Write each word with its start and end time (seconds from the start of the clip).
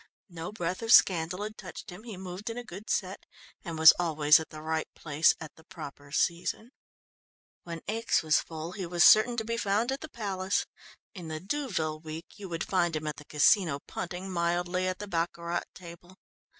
No 0.31 0.51
breath 0.51 0.81
of 0.81 0.91
scandal 0.91 1.43
had 1.43 1.59
touched 1.59 1.91
him, 1.91 2.01
he 2.05 2.17
moved 2.17 2.49
in 2.49 2.57
a 2.57 2.63
good 2.63 2.89
set 2.89 3.23
and 3.63 3.77
was 3.77 3.93
always 3.99 4.39
at 4.39 4.49
the 4.49 4.63
right 4.63 4.91
place 4.95 5.35
at 5.39 5.53
the 5.55 5.63
proper 5.63 6.11
season. 6.11 6.71
When 7.65 7.81
Aix 7.87 8.23
was 8.23 8.39
full 8.41 8.71
he 8.71 8.87
was 8.87 9.03
certain 9.03 9.37
to 9.37 9.45
be 9.45 9.57
found 9.57 9.91
at 9.91 10.01
the 10.01 10.09
Palace, 10.09 10.65
in 11.13 11.27
the 11.27 11.39
Deauville 11.39 11.99
week 11.99 12.25
you 12.39 12.49
would 12.49 12.63
find 12.63 12.95
him 12.95 13.05
at 13.05 13.17
the 13.17 13.25
Casino 13.25 13.77
punting 13.85 14.27
mildly 14.31 14.87
at 14.87 14.97
the 14.97 15.07
baccarat 15.07 15.61
table. 15.75 16.17